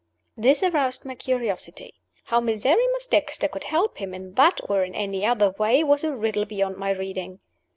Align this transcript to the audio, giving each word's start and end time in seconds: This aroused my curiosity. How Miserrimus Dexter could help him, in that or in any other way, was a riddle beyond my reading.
This 0.35 0.63
aroused 0.63 1.05
my 1.05 1.13
curiosity. 1.13 1.93
How 2.23 2.39
Miserrimus 2.39 3.05
Dexter 3.05 3.47
could 3.47 3.65
help 3.65 3.99
him, 3.99 4.15
in 4.15 4.33
that 4.33 4.59
or 4.67 4.83
in 4.83 4.95
any 4.95 5.23
other 5.27 5.51
way, 5.59 5.83
was 5.83 6.03
a 6.03 6.15
riddle 6.15 6.45
beyond 6.45 6.77
my 6.77 6.89
reading. 6.89 7.39